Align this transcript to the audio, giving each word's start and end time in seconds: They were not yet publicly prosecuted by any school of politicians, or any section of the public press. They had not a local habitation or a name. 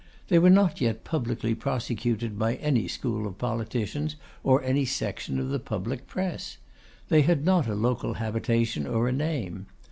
They 0.29 0.39
were 0.39 0.49
not 0.49 0.81
yet 0.81 1.03
publicly 1.03 1.53
prosecuted 1.53 2.39
by 2.39 2.55
any 2.55 2.87
school 2.87 3.27
of 3.27 3.37
politicians, 3.37 4.15
or 4.43 4.63
any 4.63 4.83
section 4.83 5.37
of 5.37 5.49
the 5.49 5.59
public 5.59 6.07
press. 6.07 6.57
They 7.09 7.21
had 7.21 7.45
not 7.45 7.67
a 7.67 7.75
local 7.75 8.15
habitation 8.15 8.87
or 8.87 9.07
a 9.07 9.11
name. 9.13 9.67